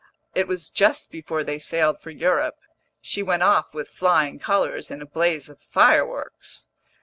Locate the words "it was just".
0.33-1.11